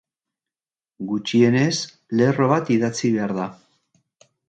Gutxienez 1.11 1.71
lerro 2.23 2.51
bat 2.57 2.75
idatzi 2.79 3.15
behar 3.19 3.39
da. 3.43 3.51